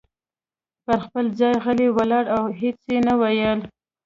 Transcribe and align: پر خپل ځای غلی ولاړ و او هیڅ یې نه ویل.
پر 0.85 0.97
خپل 1.05 1.25
ځای 1.39 1.53
غلی 1.63 1.87
ولاړ 1.97 2.25
و 2.29 2.31
او 2.37 2.43
هیڅ 2.59 2.79
یې 2.91 2.99
نه 3.07 3.13
ویل. 3.21 3.59